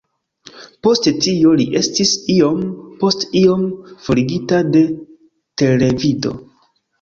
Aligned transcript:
Post 0.85 1.09
tio, 1.25 1.51
li 1.59 1.67
estis 1.81 2.13
iom 2.35 2.63
post 3.03 3.27
iom 3.43 3.67
forigita 4.07 4.63
de 4.77 4.83
televido. 5.65 6.35